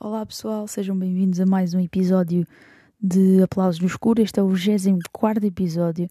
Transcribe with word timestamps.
Olá 0.00 0.26
pessoal, 0.26 0.66
sejam 0.66 0.98
bem-vindos 0.98 1.38
a 1.38 1.46
mais 1.46 1.74
um 1.74 1.80
episódio 1.80 2.44
de 3.00 3.40
Aplausos 3.42 3.80
no 3.80 3.86
Escuro. 3.86 4.20
Este 4.20 4.40
é 4.40 4.42
o 4.42 4.48
24 4.48 5.46
episódio 5.46 6.08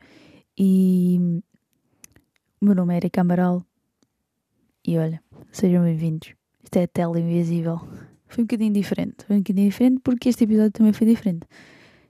e 0.58 1.42
o 2.62 2.66
meu 2.66 2.74
nome 2.74 2.94
é 2.94 2.98
Erika 2.98 3.22
Amaral 3.22 3.62
e 4.86 4.98
olha, 4.98 5.22
sejam 5.52 5.84
bem-vindos. 5.84 6.34
Isto 6.64 6.78
é 6.78 6.84
a 6.84 6.88
tela 6.88 7.20
invisível. 7.20 7.82
Foi 8.28 8.44
um 8.44 8.46
bocadinho 8.48 8.74
diferente, 8.74 9.26
foi 9.26 9.38
um 9.38 9.40
bocadinho 9.40 9.70
diferente 9.70 10.00
porque 10.04 10.30
este 10.30 10.44
episódio 10.44 10.72
também 10.72 10.94
foi 10.94 11.08
diferente. 11.08 11.48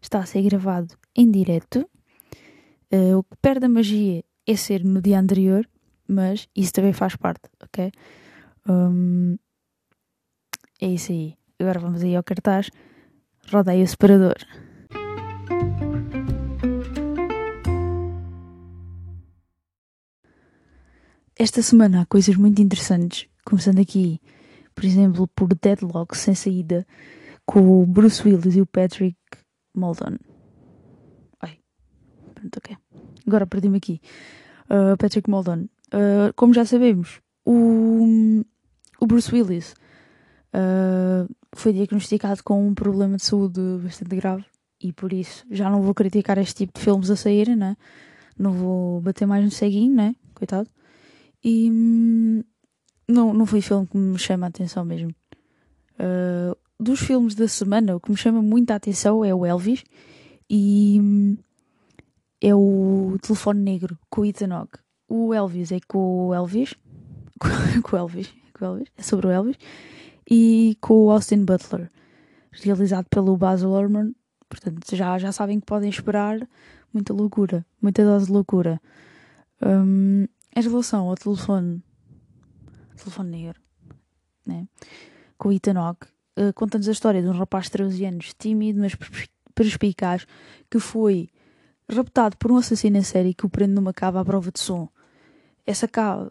Está 0.02 0.20
a 0.20 0.26
ser 0.26 0.42
gravado 0.44 0.96
em 1.16 1.30
direto. 1.30 1.90
Uh, 2.92 3.18
o 3.18 3.24
que 3.24 3.36
perde 3.42 3.66
a 3.66 3.70
magia 3.70 4.24
é 4.46 4.56
ser 4.56 4.84
no 4.84 5.02
dia 5.02 5.20
anterior, 5.20 5.68
mas 6.08 6.48
isso 6.56 6.74
também 6.74 6.94
faz 6.94 7.16
parte, 7.16 7.50
ok? 7.62 7.92
Um, 8.68 9.38
é 10.82 10.88
isso 10.88 11.12
aí. 11.12 11.36
Agora 11.60 11.80
vamos 11.80 12.04
aí 12.04 12.16
ao 12.16 12.24
cartaz. 12.24 12.70
Roda 13.52 13.72
aí 13.72 13.84
o 13.84 13.88
separador. 13.88 14.36
Esta 21.40 21.62
semana 21.62 22.02
há 22.02 22.06
coisas 22.06 22.36
muito 22.36 22.62
interessantes. 22.62 23.28
Começando 23.46 23.80
aqui, 23.80 24.20
por 24.78 24.86
exemplo, 24.86 25.28
por 25.30 25.48
Deadlock 25.56 26.16
sem 26.16 26.36
saída, 26.36 26.86
com 27.48 27.82
o 27.82 27.86
Bruce 27.88 28.22
Willis 28.22 28.56
e 28.56 28.62
o 28.62 28.66
Patrick 28.68 29.18
Muldoon. 29.76 30.18
Ai, 31.42 31.58
pronto, 32.36 32.58
ok. 32.58 32.78
Agora 33.26 33.48
perdi-me 33.48 33.78
aqui. 33.78 34.00
Uh, 34.70 34.96
Patrick 34.96 35.28
Muldoon. 35.28 35.64
Uh, 35.88 36.32
como 36.36 36.54
já 36.54 36.64
sabemos, 36.64 37.20
o, 37.44 38.06
o 39.00 39.08
Bruce 39.08 39.34
Willis 39.34 39.74
uh, 40.54 41.28
foi 41.56 41.74
diagnosticado 41.74 42.44
com 42.44 42.68
um 42.68 42.76
problema 42.76 43.18
de 43.18 43.24
saúde 43.24 43.60
bastante 43.82 44.16
grave 44.16 44.46
e 44.80 44.94
por 44.94 45.12
isso 45.12 45.44
já 45.50 45.72
não 45.72 45.82
vou 45.82 45.96
criticar 45.96 46.38
este 46.38 46.54
tipo 46.54 46.78
de 46.78 46.86
filmes 46.86 47.10
a 47.10 47.16
saírem, 47.16 47.56
né? 47.56 47.76
não 48.38 48.52
vou 48.52 49.02
bater 49.02 49.26
mais 49.26 49.44
no 49.44 49.50
ceguinho, 49.50 49.96
né? 49.96 50.16
coitado. 50.36 50.70
E 51.44 51.72
hum, 51.72 52.44
não, 53.08 53.34
não 53.34 53.46
foi 53.46 53.62
filme 53.62 53.88
que 53.88 53.98
me 53.98 54.20
chama 54.20 54.48
a 54.48 54.50
atenção 54.50 54.84
mesmo. 54.84 55.14
Uh, 56.00 56.56
dos 56.80 57.00
filmes 57.00 57.36
da 57.36 57.48
semana, 57.48 57.96
o 57.96 58.00
que 58.00 58.12
me 58.12 58.18
chama 58.18 58.42
muito 58.42 58.72
a 58.72 58.76
atenção 58.76 59.24
é 59.24 59.34
o 59.34 59.46
Elvis 59.46 59.84
e 60.50 61.00
hum, 61.02 61.38
é 62.42 62.54
o 62.54 63.18
Telefone 63.22 63.62
Negro 63.62 63.98
com 64.10 64.22
o 64.22 64.26
Ethan 64.26 64.54
Hawke. 64.54 64.80
O 65.08 65.34
Elvis 65.34 65.72
é 65.72 65.80
com 65.88 66.28
o 66.28 66.34
Elvis, 66.34 66.76
com 67.84 67.96
o 67.96 68.00
Elvis, 68.00 68.34
com 68.54 68.66
o 68.66 68.68
Elvis, 68.68 68.92
é 68.98 69.02
sobre 69.02 69.28
o 69.28 69.32
Elvis 69.32 69.58
e 70.30 70.78
com 70.82 71.06
o 71.06 71.12
Austin 71.12 71.46
Butler, 71.46 71.90
realizado 72.52 73.08
pelo 73.10 73.38
Baz 73.38 73.64
Luhrmann. 73.64 74.14
Portanto, 74.50 74.96
já, 74.96 75.18
já 75.18 75.32
sabem 75.32 75.60
que 75.60 75.66
podem 75.66 75.90
esperar 75.90 76.48
muita 76.94 77.14
loucura, 77.14 77.66
muita 77.82 78.04
dose 78.04 78.28
de 78.28 78.32
loucura. 78.32 78.82
Um, 79.62 80.26
em 80.56 80.62
relação 80.62 81.08
ao 81.08 81.16
telefone, 81.16 81.82
telefone 83.10 83.32
negro, 83.32 83.62
né? 84.46 84.68
com 85.38 85.50
o 85.50 85.52
Ethan 85.52 85.80
Hawke, 85.80 86.08
uh, 86.38 86.54
conta-nos 86.54 86.88
a 86.88 86.92
história 86.92 87.22
de 87.22 87.28
um 87.28 87.32
rapaz 87.32 87.66
de 87.66 87.72
13 87.72 88.06
anos, 88.06 88.34
tímido, 88.38 88.80
mas 88.80 88.96
perspicaz, 89.54 90.26
que 90.70 90.80
foi 90.80 91.30
raptado 91.90 92.38
por 92.38 92.52
um 92.52 92.58
assassino 92.58 92.98
em 92.98 93.04
série 93.04 93.34
que 93.34 93.46
o 93.46 93.50
prende 93.50 93.74
numa 93.74 93.94
cave 93.94 94.18
à 94.18 94.26
prova 94.26 94.52
de 94.52 94.60
som. 94.60 94.90
Essa 95.66 95.88
cave 95.88 96.30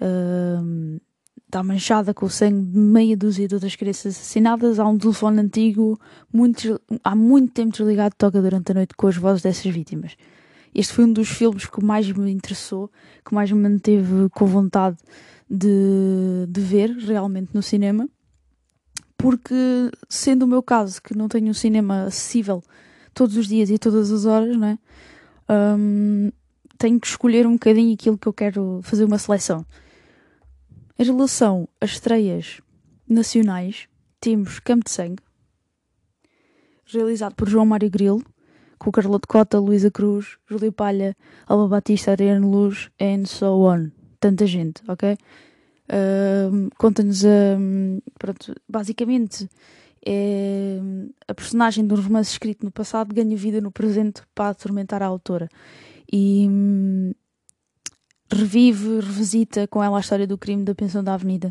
uh, 0.00 1.00
está 1.46 1.62
manchada 1.62 2.12
com 2.12 2.26
o 2.26 2.30
sangue 2.30 2.66
de 2.66 2.78
meia 2.78 3.16
dúzia 3.16 3.46
de 3.46 3.54
outras 3.54 3.76
crianças 3.76 4.16
assassinadas. 4.16 4.78
Há 4.78 4.86
um 4.86 4.98
telefone 4.98 5.40
antigo, 5.40 6.00
muito, 6.32 6.80
há 7.02 7.14
muito 7.14 7.52
tempo 7.52 7.72
desligado, 7.72 8.14
toca 8.16 8.40
durante 8.40 8.72
a 8.72 8.74
noite 8.74 8.94
com 8.96 9.06
as 9.06 9.16
vozes 9.16 9.42
dessas 9.42 9.72
vítimas. 9.72 10.16
Este 10.74 10.92
foi 10.92 11.04
um 11.04 11.12
dos 11.12 11.28
filmes 11.28 11.66
que 11.66 11.82
mais 11.82 12.10
me 12.10 12.32
interessou, 12.32 12.90
que 13.24 13.32
mais 13.32 13.52
me 13.52 13.60
manteve 13.60 14.28
com 14.30 14.46
vontade 14.46 14.96
de, 15.48 16.46
de 16.48 16.60
ver 16.60 16.90
realmente 16.90 17.50
no 17.54 17.62
cinema, 17.62 18.08
porque, 19.16 19.90
sendo 20.08 20.42
o 20.42 20.48
meu 20.48 20.62
caso, 20.62 21.00
que 21.00 21.16
não 21.16 21.28
tenho 21.28 21.48
um 21.48 21.54
cinema 21.54 22.04
acessível 22.04 22.62
todos 23.14 23.36
os 23.36 23.46
dias 23.46 23.70
e 23.70 23.78
todas 23.78 24.10
as 24.10 24.26
horas, 24.26 24.56
não 24.56 24.68
é? 24.68 24.78
Um, 25.48 26.30
tenho 26.76 27.00
que 27.00 27.06
escolher 27.06 27.46
um 27.46 27.52
bocadinho 27.52 27.94
aquilo 27.94 28.18
que 28.18 28.26
eu 28.26 28.32
quero 28.32 28.80
fazer 28.82 29.04
uma 29.04 29.18
seleção. 29.18 29.64
Em 30.98 31.04
relação 31.04 31.68
às 31.80 31.90
estreias 31.92 32.60
nacionais, 33.08 33.88
temos 34.20 34.58
Campo 34.58 34.84
de 34.84 34.90
Sangue, 34.90 35.22
realizado 36.84 37.34
por 37.34 37.48
João 37.48 37.66
Mário 37.66 37.90
Grilo, 37.90 38.22
com 38.78 38.92
Carlota 38.92 39.26
Cota, 39.26 39.58
Luísa 39.58 39.90
Cruz, 39.90 40.36
Júlio 40.46 40.72
Palha, 40.72 41.16
Alba 41.46 41.68
Batista, 41.68 42.10
Ariane 42.10 42.44
Luz, 42.44 42.90
and 43.00 43.24
so 43.26 43.62
on. 43.62 43.90
Tanta 44.24 44.46
gente, 44.46 44.82
ok? 44.88 45.18
Uh, 45.84 46.70
Conta-nos, 46.78 47.24
uh, 47.24 48.02
pronto, 48.18 48.54
basicamente, 48.66 49.50
é 50.02 50.78
a 51.28 51.34
personagem 51.34 51.86
de 51.86 51.92
um 51.92 52.00
romance 52.00 52.30
escrito 52.30 52.64
no 52.64 52.70
passado 52.70 53.14
ganha 53.14 53.36
vida 53.36 53.60
no 53.60 53.70
presente 53.70 54.22
para 54.34 54.48
atormentar 54.48 55.02
a 55.02 55.06
autora. 55.06 55.46
E 56.10 56.46
hum, 56.48 57.12
revive, 58.32 59.00
revisita 59.00 59.68
com 59.68 59.84
ela 59.84 59.98
a 59.98 60.00
história 60.00 60.26
do 60.26 60.38
crime 60.38 60.64
da 60.64 60.74
pensão 60.74 61.04
da 61.04 61.12
Avenida. 61.12 61.50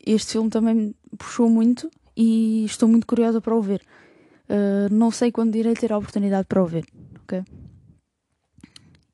Este 0.00 0.32
filme 0.32 0.48
também 0.48 0.74
me 0.74 0.94
puxou 1.18 1.50
muito 1.50 1.90
e 2.16 2.64
estou 2.64 2.88
muito 2.88 3.06
curiosa 3.06 3.38
para 3.38 3.54
o 3.54 3.60
ver. 3.60 3.82
Uh, 4.48 4.88
não 4.90 5.10
sei 5.10 5.30
quando 5.30 5.56
irei 5.56 5.74
ter 5.74 5.92
a 5.92 5.98
oportunidade 5.98 6.48
para 6.48 6.62
o 6.62 6.66
ver. 6.66 6.86
Okay? 7.24 7.44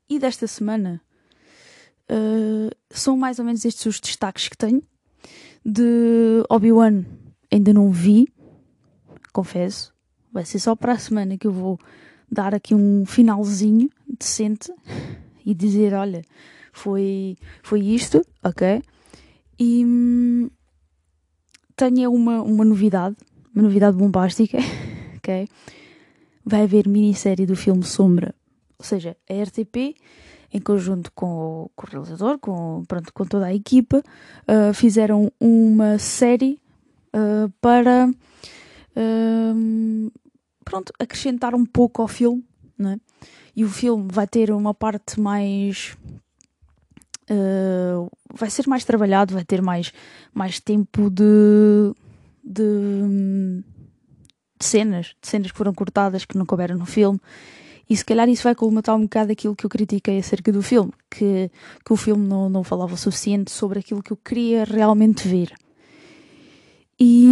E 0.09 0.17
desta 0.17 0.47
semana 0.47 1.01
uh, 2.11 2.75
são 2.89 3.17
mais 3.17 3.39
ou 3.39 3.45
menos 3.45 3.63
estes 3.65 3.85
os 3.85 3.99
destaques 3.99 4.47
que 4.47 4.57
tenho. 4.57 4.81
De 5.65 6.43
Obi-Wan 6.49 7.03
ainda 7.51 7.73
não 7.73 7.91
vi, 7.91 8.27
confesso. 9.33 9.93
Vai 10.31 10.45
ser 10.45 10.59
só 10.59 10.75
para 10.75 10.93
a 10.93 10.99
semana 10.99 11.37
que 11.37 11.47
eu 11.47 11.51
vou 11.51 11.79
dar 12.31 12.53
aqui 12.53 12.75
um 12.75 13.05
finalzinho 13.05 13.89
decente 14.19 14.71
e 15.45 15.53
dizer: 15.53 15.93
olha, 15.93 16.23
foi, 16.71 17.37
foi 17.63 17.81
isto, 17.81 18.25
ok? 18.43 18.81
E 19.57 19.83
hum, 19.85 20.49
tenho 21.75 22.11
uma, 22.11 22.41
uma 22.41 22.63
novidade, 22.63 23.15
uma 23.53 23.63
novidade 23.63 23.97
bombástica, 23.97 24.57
ok? 25.17 25.47
Vai 26.45 26.63
haver 26.63 26.87
minissérie 26.87 27.45
do 27.45 27.55
filme 27.55 27.83
Sombra, 27.83 28.33
ou 28.77 28.85
seja, 28.85 29.17
a 29.29 29.43
RTP, 29.43 29.95
em 30.51 30.59
conjunto 30.59 31.11
com 31.13 31.27
o, 31.27 31.71
com 31.75 31.85
o 31.85 31.89
realizador, 31.89 32.39
com, 32.39 32.83
pronto, 32.87 33.13
com 33.13 33.25
toda 33.25 33.45
a 33.45 33.53
equipa, 33.53 33.99
uh, 33.99 34.73
fizeram 34.73 35.31
uma 35.39 35.99
série 35.99 36.59
uh, 37.13 37.49
para 37.61 38.09
uh, 38.09 40.11
pronto, 40.65 40.91
acrescentar 40.99 41.53
um 41.53 41.65
pouco 41.65 42.01
ao 42.01 42.07
filme, 42.07 42.43
não 42.77 42.91
é? 42.91 42.97
E 43.55 43.63
o 43.63 43.69
filme 43.69 44.07
vai 44.11 44.27
ter 44.27 44.51
uma 44.51 44.73
parte 44.73 45.19
mais 45.19 45.95
uh, 47.29 48.09
vai 48.33 48.49
ser 48.49 48.67
mais 48.67 48.83
trabalhado, 48.83 49.33
vai 49.33 49.43
ter 49.43 49.61
mais, 49.61 49.93
mais 50.33 50.59
tempo 50.59 51.09
de, 51.09 51.93
de, 52.43 53.63
de, 54.59 54.65
cenas, 54.65 55.15
de 55.21 55.27
cenas 55.27 55.51
que 55.51 55.57
foram 55.57 55.73
cortadas, 55.73 56.25
que 56.25 56.37
não 56.37 56.45
couberam 56.45 56.77
no 56.77 56.85
filme. 56.85 57.19
E 57.89 57.97
se 57.97 58.05
calhar 58.05 58.29
isso 58.29 58.43
vai 58.43 58.53
colmatar 58.53 58.95
um 58.95 59.01
bocado 59.01 59.31
aquilo 59.31 59.55
que 59.55 59.65
eu 59.65 59.69
critiquei 59.69 60.19
acerca 60.19 60.51
do 60.51 60.61
filme, 60.61 60.91
que, 61.09 61.49
que 61.83 61.91
o 61.91 61.95
filme 61.95 62.27
não, 62.27 62.47
não 62.47 62.63
falava 62.63 62.93
o 62.93 62.97
suficiente 62.97 63.49
sobre 63.49 63.79
aquilo 63.79 64.03
que 64.03 64.11
eu 64.11 64.17
queria 64.17 64.63
realmente 64.63 65.27
ver. 65.27 65.51
E 66.99 67.25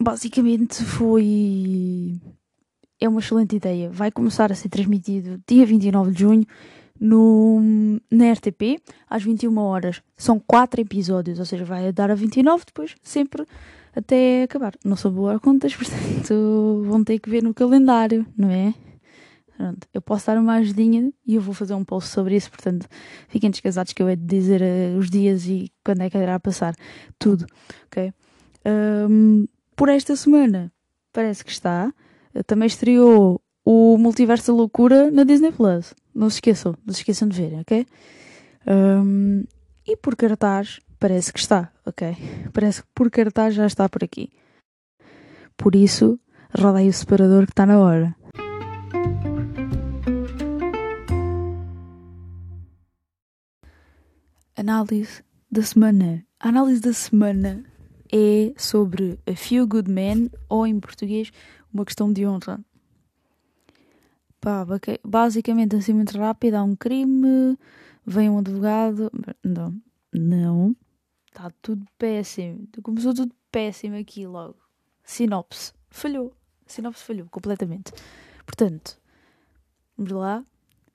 basicamente 0.00 0.82
foi. 0.82 2.18
É 3.00 3.08
uma 3.08 3.20
excelente 3.20 3.56
ideia. 3.56 3.90
Vai 3.90 4.10
começar 4.10 4.50
a 4.50 4.54
ser 4.54 4.68
transmitido 4.70 5.40
dia 5.46 5.66
29 5.66 6.10
de 6.12 6.20
junho 6.20 6.46
no, 6.98 7.60
na 8.10 8.32
RTP, 8.32 8.80
às 9.08 9.22
21 9.22 9.58
horas. 9.58 10.02
São 10.16 10.40
4 10.40 10.80
episódios, 10.80 11.38
ou 11.38 11.44
seja, 11.44 11.64
vai 11.64 11.92
dar 11.92 12.10
a 12.10 12.14
29 12.14 12.64
depois, 12.66 12.94
sempre 13.02 13.46
até 13.94 14.44
acabar. 14.44 14.74
Não 14.84 14.96
sou 14.96 15.10
boa 15.10 15.34
a 15.34 15.38
contas, 15.38 15.74
portanto 15.76 16.82
vão 16.86 17.04
ter 17.04 17.18
que 17.18 17.28
ver 17.28 17.42
no 17.42 17.52
calendário, 17.52 18.26
não 18.36 18.50
é? 18.50 18.74
Pronto, 19.58 19.88
eu 19.92 20.00
posso 20.00 20.28
dar 20.28 20.38
uma 20.38 20.54
ajudinha 20.54 21.12
e 21.26 21.34
eu 21.34 21.40
vou 21.40 21.52
fazer 21.52 21.74
um 21.74 21.84
post 21.84 22.10
sobre 22.10 22.36
isso, 22.36 22.48
portanto 22.48 22.86
fiquem 23.26 23.50
descasados 23.50 23.92
que 23.92 24.00
eu 24.00 24.08
hei 24.08 24.14
de 24.14 24.24
dizer 24.24 24.62
uh, 24.62 24.96
os 24.96 25.10
dias 25.10 25.46
e 25.46 25.72
quando 25.84 26.02
é 26.02 26.08
que 26.08 26.16
irá 26.16 26.38
passar. 26.38 26.76
Tudo, 27.18 27.44
ok? 27.86 28.12
Um, 28.64 29.48
por 29.74 29.88
esta 29.88 30.14
semana 30.14 30.72
parece 31.12 31.44
que 31.44 31.50
está. 31.50 31.92
Também 32.46 32.68
estreou 32.68 33.42
o 33.64 33.98
Multiverso 33.98 34.52
da 34.52 34.58
Loucura 34.58 35.10
na 35.10 35.24
Disney 35.24 35.50
Plus. 35.50 35.92
Não 36.14 36.30
se 36.30 36.36
esqueçam, 36.36 36.76
não 36.86 36.94
se 36.94 37.00
esqueçam 37.00 37.26
de 37.26 37.36
ver, 37.36 37.58
ok? 37.58 37.84
Um, 38.64 39.42
e 39.84 39.96
por 39.96 40.14
cartaz 40.14 40.78
parece 41.00 41.32
que 41.32 41.40
está, 41.40 41.72
ok? 41.84 42.16
Parece 42.52 42.82
que 42.82 42.88
por 42.94 43.10
cartaz 43.10 43.56
já 43.56 43.66
está 43.66 43.88
por 43.88 44.04
aqui. 44.04 44.30
Por 45.56 45.74
isso, 45.74 46.16
roda 46.56 46.78
aí 46.78 46.88
o 46.88 46.92
separador 46.92 47.44
que 47.44 47.52
está 47.52 47.66
na 47.66 47.80
hora. 47.80 48.14
Análise 54.58 55.22
da 55.48 55.62
semana. 55.62 56.26
A 56.40 56.48
análise 56.48 56.80
da 56.80 56.92
semana 56.92 57.64
é 58.12 58.52
sobre 58.56 59.16
a 59.24 59.36
Few 59.36 59.64
Good 59.64 59.88
Men, 59.88 60.32
ou 60.48 60.66
em 60.66 60.80
português, 60.80 61.30
uma 61.72 61.84
questão 61.84 62.12
de 62.12 62.26
honra. 62.26 62.58
Pá, 64.40 64.66
basicamente, 65.04 65.76
assim 65.76 65.92
muito 65.92 66.18
rápido, 66.18 66.56
há 66.56 66.64
um 66.64 66.74
crime, 66.74 67.56
vem 68.04 68.28
um 68.28 68.38
advogado. 68.40 69.12
Não, 69.44 69.80
não, 70.12 70.76
está 71.26 71.52
tudo 71.62 71.86
péssimo. 71.96 72.66
Começou 72.82 73.14
tudo 73.14 73.32
péssimo 73.52 73.94
aqui 73.94 74.26
logo. 74.26 74.56
Sinopse, 75.04 75.72
falhou. 75.88 76.34
Sinopse 76.66 77.04
falhou 77.04 77.28
completamente. 77.30 77.92
Portanto, 78.44 78.98
vamos 79.96 80.10
lá, 80.10 80.44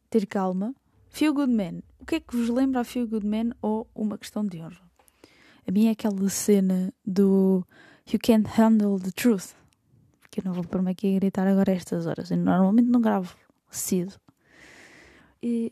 ter 0.10 0.26
calma. 0.26 0.76
Feel 1.08 1.34
Good 1.34 1.54
Man. 1.54 1.82
O 2.04 2.06
que 2.06 2.16
é 2.16 2.20
que 2.20 2.36
vos 2.36 2.50
lembra 2.50 2.82
a 2.82 2.84
Feel 2.84 3.08
Good 3.08 3.26
Man 3.26 3.56
ou 3.62 3.90
uma 3.96 4.18
questão 4.18 4.46
de 4.46 4.62
honra? 4.62 4.92
A 5.66 5.72
minha 5.72 5.88
é 5.88 5.94
aquela 5.94 6.28
cena 6.28 6.94
do 7.06 7.66
You 8.12 8.20
Can't 8.22 8.46
Handle 8.60 9.00
the 9.00 9.12
Truth. 9.12 9.56
Que 10.30 10.42
eu 10.42 10.44
não 10.44 10.52
vou 10.52 10.66
pôr-me 10.66 10.92
aqui 10.92 11.16
a 11.16 11.20
gritar 11.20 11.48
agora 11.48 11.72
a 11.72 11.76
estas 11.76 12.06
horas. 12.06 12.30
Eu 12.30 12.36
normalmente 12.36 12.90
não 12.90 13.00
gravo 13.00 13.38
cedo. 13.72 14.20
E 15.42 15.72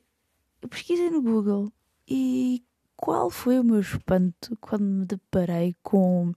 eu 0.62 0.69
pesquisei 0.69 1.10
no 1.10 1.22
Google 1.22 1.69
e 2.07 2.63
qual 2.95 3.30
foi 3.30 3.60
o 3.60 3.63
meu 3.66 3.81
espanto 3.81 4.57
quando 4.62 4.86
me 4.86 5.06
deparei 5.06 5.75
com 5.83 6.33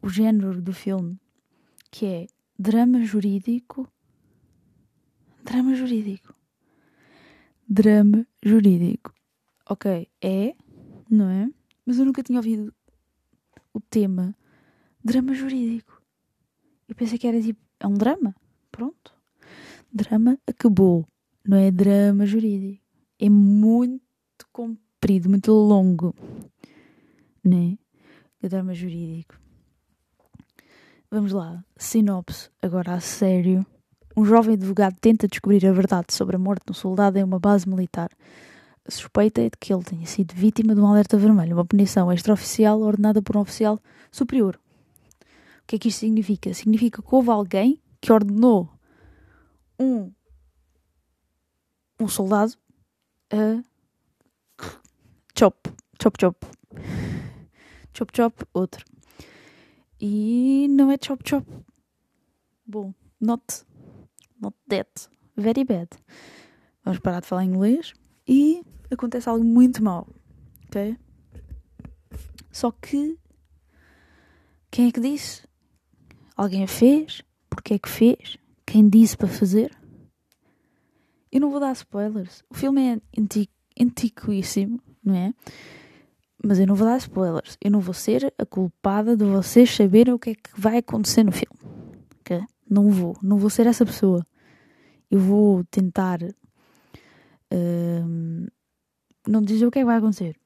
o 0.00 0.08
género 0.08 0.62
do 0.62 0.72
filme, 0.72 1.18
que 1.90 2.06
é 2.06 2.26
drama 2.56 3.02
jurídico. 3.02 3.88
Drama 5.42 5.74
jurídico. 5.74 6.40
Drama 7.74 8.26
jurídico. 8.44 9.14
Ok, 9.66 10.06
é, 10.20 10.54
não 11.08 11.30
é? 11.30 11.48
mas 11.86 11.98
eu 11.98 12.04
nunca 12.04 12.22
tinha 12.22 12.38
ouvido 12.38 12.70
o 13.72 13.80
tema 13.80 14.36
drama 15.02 15.32
jurídico. 15.32 16.02
Eu 16.86 16.94
pensei 16.94 17.16
que 17.18 17.26
era 17.26 17.40
tipo, 17.40 17.58
é 17.80 17.86
um 17.86 17.94
drama. 17.94 18.36
Pronto. 18.70 19.14
Drama 19.90 20.38
acabou. 20.46 21.08
Não 21.48 21.56
é 21.56 21.70
drama 21.70 22.26
jurídico. 22.26 22.84
É 23.18 23.30
muito 23.30 24.46
comprido, 24.52 25.30
muito 25.30 25.50
longo. 25.50 26.14
Né? 27.42 27.78
É 28.42 28.50
drama 28.50 28.74
jurídico. 28.74 29.40
Vamos 31.10 31.32
lá. 31.32 31.64
Sinopse, 31.78 32.50
agora 32.60 32.92
a 32.92 33.00
sério. 33.00 33.64
Um 34.16 34.24
jovem 34.24 34.54
advogado 34.54 34.96
tenta 35.00 35.26
descobrir 35.26 35.66
a 35.66 35.72
verdade 35.72 36.12
sobre 36.12 36.36
a 36.36 36.38
morte 36.38 36.64
de 36.66 36.72
um 36.72 36.74
soldado 36.74 37.18
em 37.18 37.24
uma 37.24 37.38
base 37.38 37.68
militar 37.68 38.10
suspeita 38.88 39.40
é 39.40 39.44
de 39.44 39.56
que 39.58 39.72
ele 39.72 39.84
tenha 39.84 40.06
sido 40.06 40.34
vítima 40.34 40.74
de 40.74 40.80
um 40.80 40.86
alerta 40.86 41.16
vermelho, 41.16 41.56
uma 41.56 41.64
punição 41.64 42.12
extraoficial 42.12 42.80
ordenada 42.80 43.22
por 43.22 43.36
um 43.36 43.40
oficial 43.40 43.80
superior. 44.10 44.58
O 45.62 45.66
que 45.66 45.76
é 45.76 45.78
que 45.78 45.88
isto 45.88 46.00
significa? 46.00 46.52
Significa 46.52 47.00
que 47.00 47.14
houve 47.14 47.30
alguém 47.30 47.80
que 48.00 48.12
ordenou 48.12 48.68
um, 49.78 50.12
um 52.00 52.08
soldado 52.08 52.54
a 53.30 53.62
chop, 55.38 55.56
chop, 56.00 56.20
chop, 56.20 56.46
chop, 57.94 58.12
chop, 58.16 58.44
outro. 58.52 58.84
E 60.00 60.66
não 60.70 60.90
é 60.90 60.98
chop, 61.00 61.22
chop. 61.24 61.46
Bom, 62.66 62.92
not, 63.20 63.64
not 64.42 64.56
that. 64.68 65.08
Very 65.36 65.64
bad. 65.64 65.88
Vamos 66.84 67.00
parar 67.00 67.20
de 67.20 67.26
falar 67.26 67.44
inglês 67.44 67.94
e 68.26 68.62
acontece 68.90 69.28
algo 69.28 69.44
muito 69.44 69.82
mal, 69.82 70.06
ok? 70.66 70.96
Só 72.50 72.70
que 72.70 73.16
quem 74.70 74.88
é 74.88 74.92
que 74.92 75.00
disse? 75.00 75.42
Alguém 76.36 76.66
fez? 76.66 77.22
Porquê 77.48 77.74
é 77.74 77.78
que 77.78 77.88
fez? 77.88 78.36
Quem 78.66 78.88
disse 78.88 79.16
para 79.16 79.28
fazer? 79.28 79.70
Eu 81.30 81.40
não 81.40 81.50
vou 81.50 81.60
dar 81.60 81.72
spoilers. 81.72 82.42
O 82.50 82.54
filme 82.54 82.80
é 82.88 83.20
antigo, 83.20 83.52
antiquíssimo, 83.80 84.80
não 85.02 85.14
é? 85.14 85.34
Mas 86.44 86.58
eu 86.58 86.66
não 86.66 86.74
vou 86.74 86.86
dar 86.86 86.96
spoilers. 86.96 87.56
Eu 87.60 87.70
não 87.70 87.80
vou 87.80 87.94
ser 87.94 88.32
a 88.36 88.44
culpada 88.44 89.16
de 89.16 89.24
vocês 89.24 89.74
saberem 89.74 90.12
o 90.12 90.18
que 90.18 90.30
é 90.30 90.34
que 90.34 90.50
vai 90.58 90.78
acontecer 90.78 91.22
no 91.22 91.32
filme. 91.32 91.58
Ok? 92.20 92.42
Não 92.68 92.90
vou. 92.90 93.16
Não 93.22 93.38
vou 93.38 93.48
ser 93.48 93.66
essa 93.66 93.86
pessoa. 93.86 94.26
Eu 95.12 95.20
vou 95.20 95.62
tentar 95.64 96.20
não 99.28 99.42
dizer 99.42 99.66
o 99.66 99.70
que 99.70 99.78
é 99.78 99.82
que 99.82 99.86
vai 99.86 99.98
acontecer, 99.98 100.36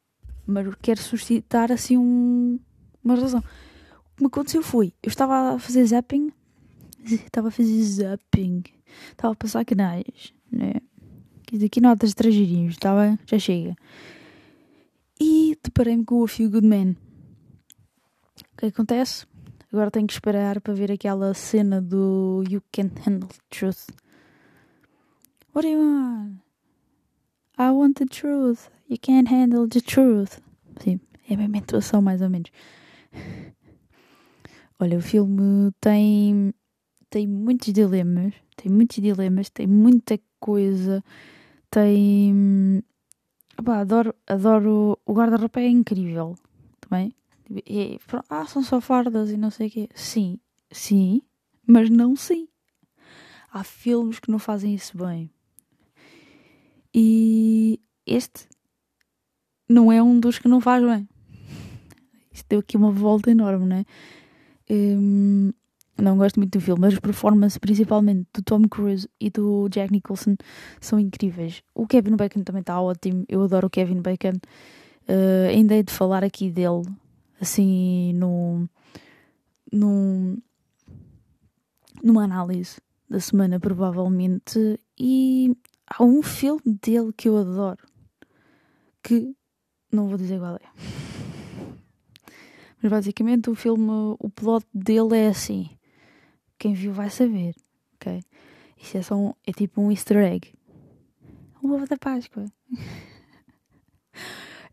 mas 0.44 0.66
quero 0.82 1.00
suscitar 1.00 1.70
assim 1.70 1.96
um, 1.96 2.58
uma 3.02 3.14
razão. 3.14 3.38
O 3.40 4.16
que 4.16 4.22
me 4.22 4.26
aconteceu 4.26 4.62
foi, 4.64 4.92
eu 5.02 5.08
estava 5.08 5.54
a 5.54 5.58
fazer 5.60 5.86
zapping, 5.86 6.32
estava 7.04 7.46
a 7.48 7.50
fazer 7.52 7.80
zapping, 7.80 8.64
estava 9.12 9.34
a 9.34 9.36
passar 9.36 9.64
canais, 9.64 10.34
né? 10.50 10.72
Aqui 11.64 11.80
notas 11.80 12.10
estrangeirinhos, 12.10 12.74
estava, 12.74 13.16
já 13.24 13.38
chega. 13.38 13.76
E 15.20 15.56
deparei-me 15.62 16.04
com 16.04 16.22
o 16.22 16.26
Few 16.26 16.50
Good 16.50 16.66
Man. 16.66 16.96
O 18.52 18.56
que 18.58 18.66
acontece? 18.66 19.26
Agora 19.72 19.92
tenho 19.92 20.08
que 20.08 20.12
esperar 20.12 20.60
para 20.60 20.74
ver 20.74 20.90
aquela 20.90 21.32
cena 21.34 21.80
do 21.80 22.42
You 22.50 22.60
Can't 22.72 23.00
Handle 23.08 23.28
Truth. 23.48 23.86
What 25.56 25.62
do 25.62 25.70
you 25.70 25.78
want? 25.78 26.40
I 27.56 27.70
want 27.70 27.96
the 27.96 28.04
truth. 28.04 28.68
You 28.88 28.98
can't 28.98 29.26
handle 29.26 29.66
the 29.66 29.80
truth. 29.80 30.38
Sim, 30.82 31.00
é 31.26 31.32
a 31.32 31.38
mesma 31.38 31.56
intuação, 31.56 32.02
mais 32.02 32.20
ou 32.20 32.28
menos. 32.28 32.50
Olha, 34.78 34.98
o 34.98 35.00
filme 35.00 35.72
tem, 35.80 36.52
tem 37.08 37.26
muitos 37.26 37.72
dilemas. 37.72 38.34
Tem 38.54 38.70
muitos 38.70 38.98
dilemas, 38.98 39.48
tem 39.48 39.66
muita 39.66 40.20
coisa. 40.38 41.02
Tem. 41.70 42.84
Opa, 43.58 43.78
adoro, 43.78 44.14
adoro. 44.26 44.98
O 45.06 45.14
guarda-roupa 45.14 45.60
é 45.60 45.68
incrível. 45.68 46.36
Também. 46.82 47.14
É, 47.66 47.98
ah, 48.28 48.44
são 48.44 48.62
só 48.62 48.78
fardas 48.78 49.30
e 49.30 49.38
não 49.38 49.50
sei 49.50 49.68
o 49.68 49.70
quê. 49.70 49.88
Sim, 49.94 50.38
sim, 50.70 51.22
mas 51.66 51.88
não 51.88 52.14
sim. 52.14 52.46
Há 53.50 53.64
filmes 53.64 54.18
que 54.18 54.30
não 54.30 54.38
fazem 54.38 54.74
isso 54.74 54.98
bem. 54.98 55.30
E 56.98 57.78
este 58.06 58.48
não 59.68 59.92
é 59.92 60.02
um 60.02 60.18
dos 60.18 60.38
que 60.38 60.48
não 60.48 60.62
faz 60.62 60.82
bem. 60.82 61.06
Isto 62.32 62.46
deu 62.48 62.60
aqui 62.60 62.74
uma 62.74 62.90
volta 62.90 63.30
enorme, 63.30 63.66
não 63.66 63.76
é? 63.76 63.84
Um, 64.70 65.52
não 65.98 66.16
gosto 66.16 66.40
muito 66.40 66.58
do 66.58 66.60
filme, 66.60 66.80
mas 66.80 66.94
as 66.94 66.98
performances, 66.98 67.58
principalmente 67.58 68.26
do 68.32 68.42
Tom 68.42 68.62
Cruise 68.66 69.06
e 69.20 69.28
do 69.28 69.68
Jack 69.68 69.92
Nicholson, 69.92 70.36
são 70.80 70.98
incríveis. 70.98 71.62
O 71.74 71.86
Kevin 71.86 72.16
Bacon 72.16 72.42
também 72.42 72.60
está 72.60 72.80
ótimo. 72.80 73.26
Eu 73.28 73.42
adoro 73.42 73.66
o 73.66 73.70
Kevin 73.70 74.00
Bacon. 74.00 74.38
Uh, 75.06 75.48
ainda 75.50 75.74
hei 75.74 75.82
de 75.82 75.92
falar 75.92 76.24
aqui 76.24 76.50
dele, 76.50 76.82
assim, 77.38 78.14
no, 78.14 78.66
no, 79.70 80.38
numa 82.02 82.24
análise 82.24 82.78
da 83.08 83.20
semana, 83.20 83.60
provavelmente. 83.60 84.80
E 84.98 85.54
há 85.86 86.02
um 86.02 86.22
filme 86.22 86.62
dele 86.82 87.12
que 87.12 87.28
eu 87.28 87.36
adoro 87.36 87.86
que 89.02 89.34
não 89.92 90.08
vou 90.08 90.18
dizer 90.18 90.38
qual 90.38 90.56
é. 90.56 90.68
Mas 92.82 92.90
basicamente 92.90 93.48
o 93.48 93.54
filme, 93.54 94.16
o 94.18 94.28
plot 94.28 94.66
dele 94.74 95.16
é 95.16 95.28
assim. 95.28 95.70
Quem 96.58 96.74
viu 96.74 96.92
vai 96.92 97.08
saber, 97.08 97.54
ok? 97.94 98.22
Isso 98.76 98.98
é 98.98 99.02
só 99.02 99.14
um, 99.14 99.32
é 99.46 99.52
tipo 99.52 99.80
um 99.80 99.90
easter 99.90 100.18
egg. 100.18 100.52
Um 101.62 101.72
ovo 101.72 101.86
da 101.86 101.96
Páscoa. 101.96 102.44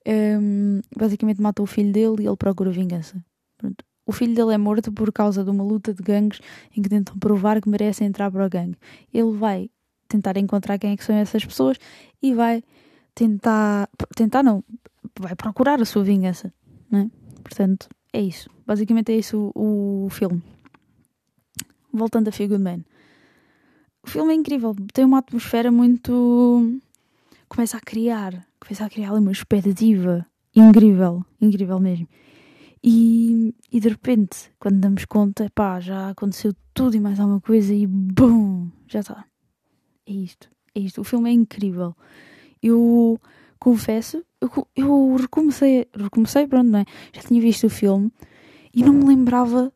um, 0.08 0.82
basicamente 0.98 1.42
mata 1.42 1.62
o 1.62 1.66
filho 1.66 1.92
dele 1.92 2.24
e 2.24 2.28
ele 2.28 2.36
procura 2.36 2.72
vingança. 2.72 3.24
Pronto. 3.58 3.86
O 4.06 4.12
filho 4.12 4.36
dele 4.36 4.54
é 4.54 4.58
morto 4.58 4.92
por 4.92 5.12
causa 5.14 5.44
de 5.44 5.50
uma 5.50 5.64
luta 5.64 5.94
de 5.94 6.04
gangues 6.04 6.42
em 6.76 6.82
que 6.82 6.90
tentam 6.90 7.18
provar 7.18 7.62
que 7.62 7.70
merece 7.70 8.04
entrar 8.04 8.30
para 8.30 8.46
o 8.46 8.50
gangue. 8.50 8.78
Ele 9.14 9.32
vai 9.32 9.70
tentar 10.08 10.38
encontrar 10.38 10.78
quem 10.78 10.92
é 10.92 10.98
que 10.98 11.04
são 11.04 11.16
essas 11.16 11.44
pessoas 11.46 11.78
e 12.22 12.34
vai 12.34 12.64
tentar. 13.14 13.90
Tentar 14.16 14.44
não, 14.44 14.64
vai 15.20 15.36
procurar 15.36 15.82
a 15.82 15.86
sua 15.86 16.04
vingança, 16.04 16.54
né? 16.90 17.10
Portanto, 17.44 17.88
é 18.12 18.22
isso. 18.22 18.50
Basicamente 18.66 19.12
é 19.12 19.18
isso 19.18 19.52
o, 19.56 20.06
o 20.06 20.10
filme. 20.10 20.42
voltando 21.92 22.30
a 22.30 22.32
Feel 22.32 22.60
Man. 22.60 22.84
O 24.06 24.10
filme 24.10 24.34
é 24.34 24.36
incrível, 24.36 24.76
tem 24.94 25.06
uma 25.06 25.20
atmosfera 25.20 25.72
muito. 25.72 26.80
começa 27.48 27.78
a 27.78 27.82
criar, 27.82 28.46
começa 28.60 28.86
a 28.86 28.90
criar 28.90 29.14
uma 29.14 29.32
expectativa 29.32 30.26
incrível, 30.54 31.26
incrível 31.40 31.80
mesmo. 31.80 32.08
E, 32.84 33.56
e 33.72 33.80
de 33.80 33.88
repente, 33.88 34.52
quando 34.60 34.80
damos 34.80 35.06
conta, 35.06 35.50
pá, 35.56 35.80
já 35.80 36.10
aconteceu 36.10 36.54
tudo 36.74 36.98
e 36.98 37.00
mais 37.00 37.18
alguma 37.18 37.40
coisa 37.40 37.74
e 37.74 37.88
BUM! 37.88 38.70
Já 38.88 39.00
está. 39.00 39.26
É 40.06 40.12
isto, 40.12 40.50
é 40.76 40.80
isto. 40.80 41.02
O 41.02 41.04
filme 41.04 41.30
é 41.30 41.34
incrível. 41.34 41.96
Eu 42.62 43.20
confesso, 43.60 44.24
eu, 44.42 44.68
eu 44.76 45.16
recomecei, 45.16 45.88
recomecei, 45.96 46.48
pronto, 46.48 46.70
não 46.70 46.80
é? 46.80 46.86
Já 47.14 47.22
tinha 47.22 47.42
visto 47.42 47.68
o 47.68 47.70
filme 47.70 48.12
e 48.74 48.84
não 48.84 48.94
me 48.94 49.06
lembrava 49.06 49.72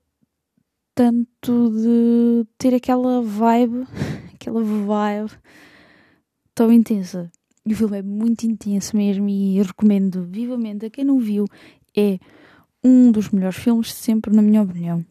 tanto 0.93 1.69
de 1.69 2.46
ter 2.57 2.74
aquela 2.74 3.22
vibe, 3.22 3.86
aquela 4.34 4.63
vibe 4.63 5.31
tão 6.55 6.72
intensa. 6.72 7.31
E 7.65 7.74
o 7.74 7.75
filme 7.75 8.00
é 8.00 8.01
muito 8.01 8.43
intenso 8.46 8.96
mesmo 8.96 9.29
e 9.29 9.62
recomendo 9.62 10.24
vivamente 10.24 10.86
a 10.86 10.89
quem 10.89 11.03
não 11.03 11.19
viu. 11.19 11.46
É 11.96 12.17
um 12.84 13.12
dos 13.12 13.29
melhores 13.29 13.57
filmes 13.57 13.93
sempre, 13.93 14.36
na 14.36 14.41
minha 14.41 14.62
opinião. 14.63 15.05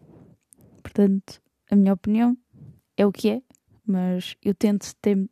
Portanto, 0.83 1.41
a 1.71 1.77
minha 1.77 1.93
opinião 1.93 2.37
é 2.97 3.07
o 3.07 3.13
que 3.13 3.29
é, 3.29 3.43
mas 3.87 4.37
eu 4.45 4.55
tento 4.55 4.87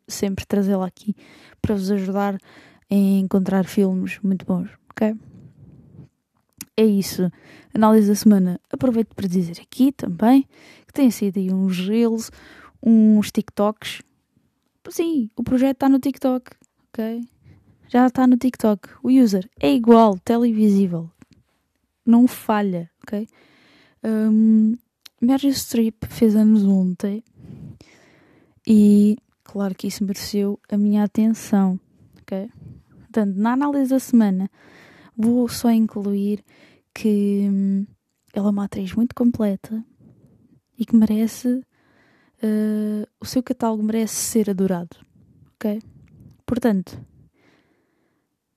sempre 0.07 0.45
trazê-la 0.45 0.85
aqui 0.85 1.15
para 1.61 1.75
vos 1.75 1.91
ajudar 1.91 2.35
a 2.89 2.95
encontrar 2.95 3.65
filmes 3.65 4.19
muito 4.23 4.45
bons, 4.45 4.69
ok? 4.89 5.15
É 6.77 6.85
isso. 6.85 7.31
Análise 7.73 8.07
da 8.07 8.15
semana. 8.15 8.59
Aproveito 8.71 9.15
para 9.15 9.27
dizer 9.27 9.61
aqui 9.61 9.91
também 9.91 10.47
que 10.85 10.93
tem 10.93 11.09
sido 11.09 11.37
aí 11.37 11.51
uns 11.51 11.79
reels, 11.87 12.31
uns 12.83 13.31
TikToks. 13.31 14.01
Sim, 14.89 15.29
o 15.35 15.43
projeto 15.43 15.77
está 15.77 15.89
no 15.89 15.99
TikTok, 15.99 16.51
ok? 16.89 17.21
Já 17.87 18.07
está 18.07 18.27
no 18.27 18.37
TikTok. 18.37 18.89
O 19.01 19.09
user 19.09 19.49
é 19.59 19.73
igual, 19.73 20.17
televisível 20.19 21.09
não 22.05 22.27
falha, 22.27 22.89
ok? 23.03 23.27
Um, 24.03 24.77
Meryl 25.19 25.51
Streep 25.51 26.05
fez 26.07 26.35
anos 26.35 26.63
ontem 26.63 27.23
e 28.67 29.17
claro 29.43 29.75
que 29.75 29.87
isso 29.87 30.03
mereceu 30.03 30.59
a 30.69 30.77
minha 30.77 31.03
atenção, 31.03 31.79
ok? 32.21 32.49
Portanto, 32.89 33.35
na 33.35 33.53
análise 33.53 33.89
da 33.89 33.99
semana 33.99 34.49
vou 35.15 35.47
só 35.47 35.71
incluir 35.71 36.43
que 36.93 37.47
hum, 37.49 37.85
ela 38.33 38.47
é 38.47 38.51
uma 38.51 38.65
atriz 38.65 38.93
muito 38.93 39.15
completa 39.15 39.83
e 40.77 40.85
que 40.85 40.95
merece 40.95 41.47
uh, 41.47 43.07
o 43.19 43.25
seu 43.25 43.41
catálogo 43.41 43.83
merece 43.83 44.15
ser 44.15 44.49
adorado, 44.49 44.97
ok? 45.55 45.81
Portanto, 46.45 46.99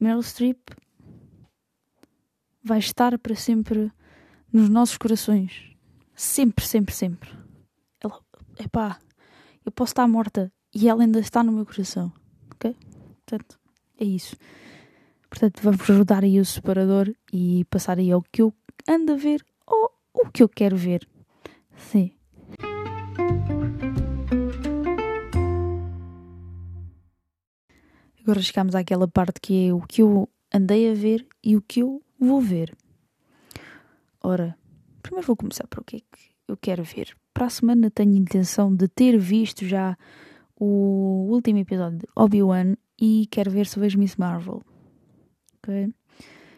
Meryl 0.01 0.23
Streep 0.23 0.71
vai 2.63 2.79
estar 2.79 3.19
para 3.19 3.35
sempre 3.35 3.91
nos 4.53 4.69
nossos 4.69 4.99
corações. 4.99 5.77
Sempre, 6.15 6.65
sempre, 6.67 6.95
sempre. 6.95 7.31
Ela, 8.01 8.21
epá, 8.59 8.99
eu 9.69 9.73
posso 9.73 9.91
estar 9.91 10.09
morta 10.09 10.51
e 10.75 10.89
ela 10.89 11.03
ainda 11.03 11.21
está 11.21 11.45
no 11.45 11.53
meu 11.53 11.67
coração. 11.67 12.11
Ok? 12.55 12.75
Portanto, 13.27 13.61
é 14.01 14.05
isso. 14.05 14.35
Portanto, 15.29 15.61
vamos 15.63 15.83
ajudar 15.91 16.25
aí 16.25 16.41
o 16.41 16.45
separador 16.45 17.15
e 17.31 17.67
passar 17.67 17.99
aí 17.99 18.11
ao 18.11 18.23
que 18.23 18.41
eu 18.41 18.53
ando 18.89 19.13
a 19.13 19.17
ver 19.17 19.45
ou 19.67 19.93
o 20.15 20.31
que 20.31 20.43
eu 20.43 20.49
quero 20.49 20.75
ver. 20.75 21.07
Sim. 21.77 22.13
Agora 28.23 28.41
chegamos 28.41 28.75
àquela 28.75 29.07
parte 29.07 29.39
que 29.41 29.69
é 29.69 29.75
o 29.75 29.81
que 29.83 30.01
eu 30.01 30.29
andei 30.53 30.91
a 30.91 30.95
ver 30.95 31.27
e 31.45 31.57
o 31.57 31.63
que 31.63 31.81
eu 31.81 32.03
vou 32.19 32.41
ver. 32.41 32.75
Ora, 34.23 34.57
primeiro 35.03 35.27
vou 35.27 35.37
começar 35.37 35.67
por 35.67 35.81
o 35.81 35.85
que 35.85 35.97
é 35.97 36.01
que 36.01 36.31
eu 36.49 36.57
quero 36.57 36.83
ver. 36.83 37.15
Para 37.39 37.47
a 37.47 37.51
semana 37.51 37.89
tenho 37.89 38.17
intenção 38.17 38.75
de 38.75 38.89
ter 38.89 39.17
visto 39.17 39.65
já 39.65 39.97
o 40.59 41.29
último 41.31 41.61
episódio 41.61 41.99
de 41.99 42.07
Obi-Wan 42.17 42.75
e 43.01 43.29
quero 43.31 43.49
ver 43.49 43.69
se 43.69 43.79
vejo 43.79 43.97
Miss 43.97 44.17
Marvel. 44.17 44.61
Ok? 45.59 45.95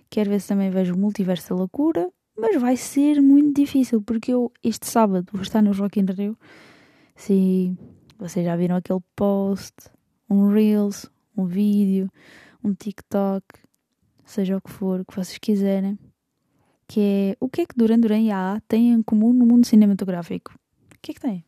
Quero 0.09 0.31
ver 0.31 0.41
se 0.41 0.49
também 0.49 0.71
vejo 0.71 0.95
o 0.95 0.99
Multiverso 0.99 1.51
da 1.51 1.57
Loucura, 1.57 2.11
mas 2.35 2.59
vai 2.59 2.79
ser 2.79 3.21
muito 3.21 3.61
difícil 3.61 4.01
porque 4.01 4.33
eu 4.33 4.51
este 4.65 4.87
sábado 4.87 5.27
vou 5.31 5.43
estar 5.43 5.61
no 5.61 5.73
Rock 5.73 6.01
in 6.01 6.07
Rio. 6.07 6.35
Se 7.15 7.77
vocês 8.19 8.43
já 8.43 8.57
viram 8.57 8.77
aquele 8.77 9.01
post, 9.15 9.75
um 10.31 10.49
Reels, 10.49 11.11
um 11.37 11.45
vídeo, 11.45 12.09
um 12.65 12.73
TikTok, 12.73 13.45
seja 14.25 14.57
o 14.57 14.63
que 14.63 14.71
for, 14.71 15.05
que 15.05 15.15
vocês 15.15 15.37
quiserem, 15.37 15.99
que 16.89 17.01
é 17.01 17.37
o 17.39 17.51
que 17.51 17.61
é 17.61 17.67
que 17.67 17.77
Duran 17.77 18.01
Duran 18.01 18.21
e 18.21 18.31
a 18.31 18.63
têm 18.67 18.95
em 18.95 19.03
comum 19.03 19.35
no 19.35 19.45
mundo 19.45 19.67
cinematográfico? 19.67 20.59
O 21.01 21.03
que 21.03 21.13
é 21.13 21.15
que 21.15 21.21
têm? 21.21 21.45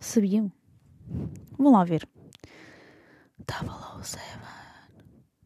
Sabiam? 0.00 0.50
Vão 1.58 1.72
lá 1.72 1.84
ver. 1.84 2.08
Estava 3.38 3.70
lá 3.70 3.98
o 3.98 4.02
Seven. 4.02 4.48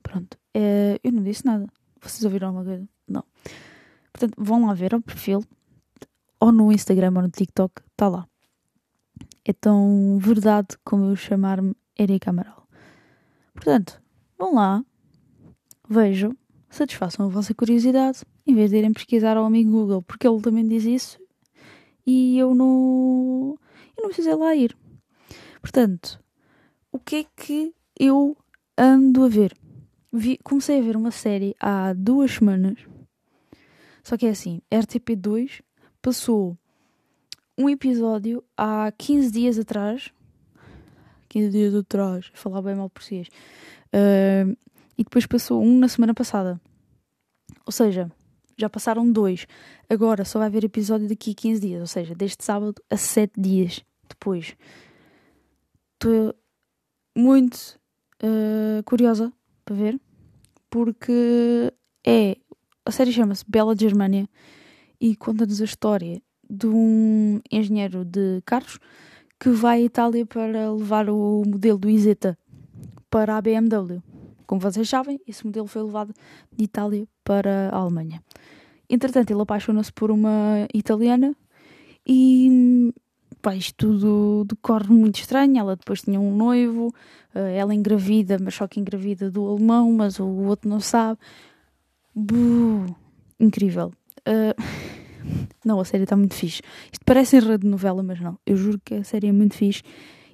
Pronto. 0.01 0.39
É, 0.55 1.01
eu 1.03 1.11
não 1.11 1.25
disse 1.25 1.45
nada. 1.45 1.67
Vocês 2.01 2.25
ouviram 2.25 2.49
alguma 2.49 2.65
coisa? 2.65 2.89
Não. 3.09 3.25
Portanto, 4.13 4.35
vão 4.39 4.65
lá 4.67 4.75
ver 4.75 4.95
ao 4.95 5.03
perfil, 5.03 5.45
ou 6.39 6.53
no 6.53 6.71
Instagram 6.71 7.13
ou 7.17 7.23
no 7.23 7.31
TikTok, 7.31 7.83
está 7.91 8.09
lá. 8.09 8.29
É 9.45 9.53
tão 9.53 10.19
verdade 10.21 10.79
como 10.85 11.07
eu 11.07 11.17
chamar-me 11.17 11.75
Erika 11.99 12.31
Amaral. 12.31 12.69
Portanto, 13.55 14.01
vão 14.39 14.55
lá, 14.55 14.85
vejam, 15.89 16.37
satisfaçam 16.71 17.27
a 17.27 17.29
vossa 17.29 17.53
curiosidade, 17.55 18.21
em 18.47 18.55
vez 18.55 18.71
de 18.71 18.77
irem 18.77 18.93
pesquisar 18.93 19.37
ao 19.37 19.47
amigo 19.47 19.73
Google, 19.73 20.03
porque 20.03 20.29
ele 20.29 20.41
também 20.41 20.69
diz 20.69 20.85
isso 20.85 21.22
e 22.07 22.39
eu 22.39 22.55
não, 22.55 23.59
eu 23.97 24.03
não 24.03 24.09
precisei 24.09 24.35
lá 24.35 24.55
ir. 24.55 24.77
Portanto, 25.61 26.21
o 26.91 26.99
que 26.99 27.17
é 27.17 27.25
que 27.37 27.75
eu 27.99 28.37
ando 28.77 29.25
a 29.25 29.29
ver? 29.29 29.57
Vi, 30.13 30.39
comecei 30.43 30.79
a 30.79 30.83
ver 30.83 30.97
uma 30.97 31.11
série 31.11 31.55
há 31.59 31.93
duas 31.95 32.33
semanas, 32.33 32.79
só 34.03 34.17
que 34.17 34.27
é 34.27 34.31
assim: 34.31 34.61
RTP2 34.71 35.63
passou 36.03 36.59
um 37.57 37.69
episódio 37.69 38.43
há 38.57 38.93
15 38.97 39.31
dias 39.31 39.59
atrás. 39.59 40.13
15 41.29 41.51
dias 41.51 41.75
atrás, 41.75 42.31
falar 42.35 42.61
bem 42.61 42.75
mal 42.75 42.91
português. 42.91 43.29
Uh, 43.89 44.55
e 44.99 45.05
depois 45.05 45.27
passou 45.27 45.63
um 45.63 45.79
na 45.79 45.89
semana 45.89 46.13
passada. 46.13 46.61
Ou 47.65 47.73
seja, 47.73 48.11
já 48.57 48.69
passaram 48.69 49.11
dois. 49.11 49.47
Agora 49.89 50.25
só 50.25 50.39
vai 50.39 50.49
haver 50.49 50.65
episódio 50.65 51.09
daqui 51.09 51.33
a 51.33 51.35
15 51.35 51.61
dias, 51.61 51.81
ou 51.81 51.87
seja, 51.87 52.15
deste 52.15 52.45
sábado 52.45 52.75
a 52.91 52.97
7 52.97 53.41
dias 53.41 53.85
depois. 54.09 54.57
Estou 55.95 56.35
muito 57.17 57.79
uh, 58.23 58.83
curiosa 58.85 59.33
para 59.65 59.75
ver, 59.75 60.01
porque 60.71 61.73
é. 62.07 62.37
A 62.85 62.91
série 62.91 63.13
chama-se 63.13 63.45
Bela 63.47 63.77
Germania 63.79 64.29
e 65.01 65.15
conta-nos 65.15 65.61
a 65.61 65.65
história 65.65 66.21
de 66.51 66.67
um 66.67 67.41
engenheiro 67.51 68.05
de 68.05 68.43
carros 68.45 68.81
que 69.39 69.51
vai 69.51 69.83
à 69.83 69.85
Itália 69.85 70.27
para 70.27 70.73
levar 70.73 71.09
o 71.09 71.45
modelo 71.47 71.79
do 71.79 71.89
Isetta 71.89 72.37
para 73.09 73.37
a 73.37 73.41
BMW. 73.41 74.03
Como 74.53 74.61
vocês 74.61 74.87
sabem, 74.87 75.19
esse 75.27 75.47
modelo 75.47 75.67
foi 75.67 75.83
levado 75.83 76.13
de 76.55 76.65
Itália 76.65 77.09
para 77.25 77.71
a 77.71 77.77
Alemanha. 77.79 78.23
Entretanto, 78.87 79.31
ele 79.31 79.41
apaixona-se 79.41 79.91
por 79.91 80.11
uma 80.11 80.69
italiana 80.75 81.35
e 82.07 82.93
pá, 83.41 83.57
isto 83.57 83.75
tudo 83.75 84.45
decorre 84.45 84.93
muito 84.93 85.15
estranho. 85.15 85.59
Ela 85.59 85.75
depois 85.75 86.03
tinha 86.03 86.21
um 86.21 86.37
noivo, 86.37 86.93
eh, 87.35 87.57
ela 87.57 87.75
engravida, 87.75 88.37
mas 88.39 88.55
só 88.55 88.69
que 88.69 88.79
engravida 88.79 89.31
do 89.31 89.49
alemão, 89.49 89.91
mas 89.91 90.21
o 90.21 90.29
outro 90.29 90.69
não 90.69 90.81
sabe. 90.81 91.19
Buh, 92.15 92.95
incrível. 93.41 93.91
Uh, 94.29 94.53
não, 95.65 95.81
a 95.81 95.85
série 95.87 96.03
está 96.03 96.15
muito 96.15 96.35
fixe. 96.35 96.61
Isto 96.93 97.07
parece 97.07 97.39
enredo 97.39 97.65
de 97.65 97.71
novela, 97.71 98.03
mas 98.03 98.21
não. 98.21 98.39
Eu 98.45 98.59
juro 98.59 98.79
que 98.85 98.97
a 98.97 99.05
série 99.05 99.29
é 99.29 99.33
muito 99.33 99.55
fixe. 99.55 99.83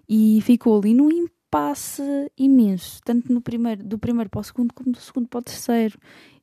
E 0.09 0.41
ficou 0.43 0.77
ali 0.77 0.93
no 0.93 1.09
passe 1.51 2.03
imenso, 2.37 3.01
tanto 3.05 3.33
no 3.33 3.41
primeiro, 3.41 3.83
do 3.83 3.99
primeiro 3.99 4.31
para 4.31 4.41
o 4.41 4.45
segundo, 4.45 4.73
como 4.75 4.93
do 4.93 5.01
segundo 5.01 5.29
para 5.29 5.39
o 5.39 5.43
terceiro. 5.43 5.99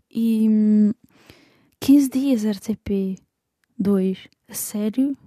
E 0.10 0.48
hum, 0.50 0.94
15 1.80 2.10
dias 2.10 2.46
RTP 2.46 3.20
2, 3.78 4.28
a 4.50 4.54
sério? 4.54 5.18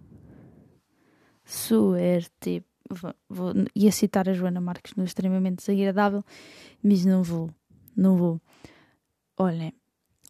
Suerte. 1.45 2.65
Vou, 2.91 3.15
vou, 3.29 3.53
ia 3.75 3.93
citar 3.93 4.29
a 4.29 4.33
Joana 4.33 4.61
Marques 4.61 4.95
no 4.95 5.05
extremamente 5.05 5.59
desagradável, 5.59 6.25
mas 6.83 7.05
não 7.05 7.23
vou, 7.23 7.51
não 7.95 8.17
vou. 8.17 8.41
Olhem, 9.37 9.73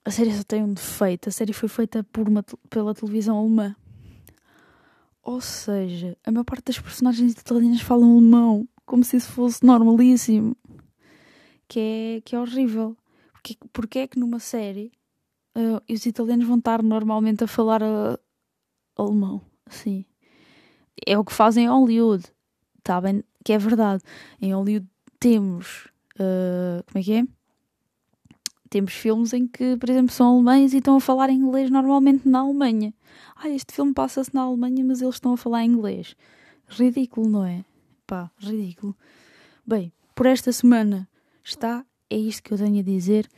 a 0.05 0.11
série 0.11 0.35
só 0.35 0.43
tem 0.43 0.63
um 0.63 0.73
defeito. 0.73 1.29
A 1.29 1.33
série 1.33 1.53
foi 1.53 1.69
feita 1.69 2.03
por 2.05 2.29
uma, 2.29 2.43
pela 2.69 2.95
televisão 2.95 3.39
alemã. 3.39 3.77
Ou 5.23 5.41
seja, 5.41 6.17
a 6.25 6.33
maior 6.33 6.45
parte 6.45 6.65
das 6.65 6.79
personagens 6.79 7.33
italianas 7.33 7.83
falam 7.83 8.13
alemão, 8.13 8.67
como 8.89 9.05
se 9.05 9.19
isso 9.19 9.31
fosse 9.31 9.65
normalíssimo. 9.65 10.57
Que 11.69 11.79
é, 11.79 12.21
que 12.25 12.35
é 12.35 12.41
horrível. 12.41 12.97
Porque, 13.33 13.57
porque 13.73 13.99
é 14.01 14.07
que 14.09 14.19
numa 14.19 14.39
série 14.39 14.91
uh, 15.55 15.81
os 15.93 16.07
italianos 16.07 16.47
vão 16.47 16.59
estar 16.59 16.83
normalmente 16.83 17.45
a 17.45 17.47
falar 17.47 17.83
uh, 17.83 18.19
alemão? 18.97 19.43
Assim. 19.67 20.07
É 21.07 21.17
o 21.19 21.25
que 21.25 21.33
fazem 21.33 21.67
em 21.67 21.69
Hollywood. 21.69 22.25
Está 22.79 23.01
bem? 23.01 23.23
Que 23.45 23.53
é 23.53 23.59
verdade. 23.59 24.03
Em 24.41 24.55
Hollywood 24.55 24.89
temos. 25.21 25.87
Uh, 26.15 26.83
como 26.87 26.99
é 26.99 27.03
que 27.03 27.13
é? 27.13 27.25
Temos 28.71 28.93
filmes 28.95 29.33
em 29.33 29.47
que, 29.47 29.77
por 29.77 29.89
exemplo, 29.89 30.13
são 30.13 30.35
alemães 30.35 30.73
e 30.73 30.79
estão 30.79 30.97
a 30.97 31.01
falar 31.01 31.31
inglês 31.31 31.71
normalmente 31.71 32.29
na 32.29 32.41
Alemanha. 32.41 32.93
Ah, 33.37 33.49
este 33.49 33.73
filme 33.73 33.95
passa-se 33.95 34.35
na 34.35 34.43
Alemanha, 34.43 34.85
mas 34.85 35.01
eles 35.01 35.15
estão 35.15 35.33
a 35.35 35.37
falar 35.37 35.65
inglês. 35.65 36.17
Ridículo, 36.67 37.29
não 37.29 37.45
é? 37.45 37.65
Pá, 38.09 38.31
ridículo. 38.39 38.97
Bem, 39.67 39.93
por 40.15 40.25
esta 40.25 40.51
semana 40.51 41.07
está. 41.45 41.85
É 42.09 42.17
isto 42.17 42.43
que 42.43 42.55
eu 42.55 42.57
tenho 42.57 42.81
a 42.81 42.83
dizer. 42.83 43.29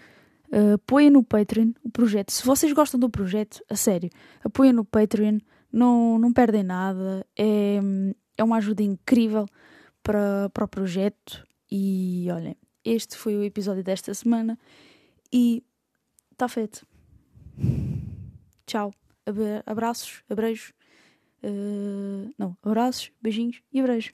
Uh, 0.46 0.74
apoiem 0.74 1.10
no 1.10 1.24
Patreon 1.24 1.72
o 1.82 1.90
projeto. 1.90 2.30
Se 2.30 2.46
vocês 2.46 2.72
gostam 2.72 3.00
do 3.00 3.10
projeto, 3.10 3.60
a 3.68 3.74
sério, 3.74 4.08
apoiem 4.44 4.72
no 4.72 4.84
Patreon. 4.84 5.40
Não, 5.72 6.20
não 6.20 6.32
perdem 6.32 6.62
nada. 6.62 7.26
É, 7.36 7.80
é 8.38 8.44
uma 8.44 8.58
ajuda 8.58 8.84
incrível 8.84 9.44
para, 10.04 10.48
para 10.50 10.64
o 10.64 10.68
projeto. 10.68 11.44
E 11.68 12.28
olhem, 12.30 12.56
este 12.84 13.16
foi 13.16 13.36
o 13.36 13.42
episódio 13.42 13.82
desta 13.82 14.14
semana 14.14 14.56
e 15.32 15.64
está 16.30 16.46
feito. 16.46 16.86
Tchau. 18.66 18.94
Abraços, 19.66 20.22
abreijos. 20.30 20.72
Uh, 21.42 22.32
não, 22.38 22.56
abraços, 22.62 23.10
beijinhos 23.20 23.60
e 23.72 23.80
abreijos. 23.80 24.12